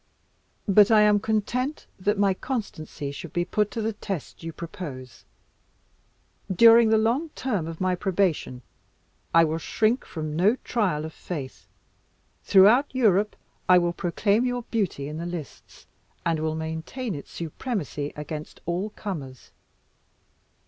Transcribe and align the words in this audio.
But 0.67 0.89
I 0.89 1.01
am 1.01 1.19
content 1.19 1.85
that 1.99 2.17
my 2.17 2.33
constancy 2.33 3.11
should 3.11 3.31
be 3.33 3.45
put 3.45 3.69
to 3.69 3.83
the 3.83 3.93
test 3.93 4.41
you 4.41 4.51
propose. 4.51 5.25
During 6.51 6.89
the 6.89 6.97
long 6.97 7.29
term 7.35 7.67
of 7.67 7.79
my 7.79 7.93
probation, 7.93 8.63
I 9.31 9.43
will 9.43 9.59
shrink 9.59 10.03
from 10.03 10.35
no 10.35 10.55
trial 10.63 11.05
of 11.05 11.13
faith. 11.13 11.67
Throughout 12.45 12.95
Europe 12.95 13.35
I 13.69 13.77
will 13.77 13.93
proclaim 13.93 14.43
your 14.43 14.63
beauty 14.71 15.07
in 15.07 15.17
the 15.17 15.27
lists, 15.27 15.85
and 16.25 16.39
will 16.39 16.55
maintain 16.55 17.13
its 17.13 17.29
supremacy 17.31 18.11
against 18.15 18.59
all 18.65 18.89
comers. 18.89 19.51